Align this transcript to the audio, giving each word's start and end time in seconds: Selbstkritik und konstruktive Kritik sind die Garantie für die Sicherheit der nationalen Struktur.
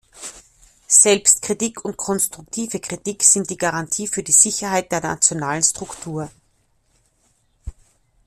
Selbstkritik 0.87 1.85
und 1.85 1.95
konstruktive 1.95 2.79
Kritik 2.79 3.21
sind 3.21 3.51
die 3.51 3.57
Garantie 3.57 4.07
für 4.07 4.23
die 4.23 4.31
Sicherheit 4.31 4.91
der 4.91 5.01
nationalen 5.01 5.61
Struktur. 5.61 6.31